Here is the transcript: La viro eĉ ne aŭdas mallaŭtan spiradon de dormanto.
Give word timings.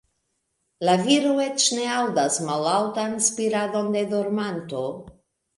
La 0.87 0.95
viro 1.01 1.33
eĉ 1.43 1.67
ne 1.75 1.83
aŭdas 1.97 2.39
mallaŭtan 2.49 3.15
spiradon 3.29 3.95
de 3.97 4.05
dormanto. 4.15 4.85